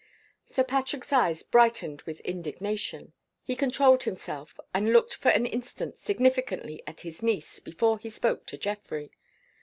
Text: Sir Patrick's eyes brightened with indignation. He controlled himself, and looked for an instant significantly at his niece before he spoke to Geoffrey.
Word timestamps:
Sir 0.47 0.63
Patrick's 0.63 1.13
eyes 1.13 1.43
brightened 1.43 2.01
with 2.07 2.21
indignation. 2.21 3.13
He 3.43 3.55
controlled 3.55 4.01
himself, 4.01 4.59
and 4.73 4.91
looked 4.91 5.13
for 5.13 5.29
an 5.29 5.45
instant 5.45 5.99
significantly 5.99 6.81
at 6.87 7.01
his 7.01 7.21
niece 7.21 7.59
before 7.59 7.99
he 7.99 8.09
spoke 8.09 8.47
to 8.47 8.57
Geoffrey. 8.57 9.11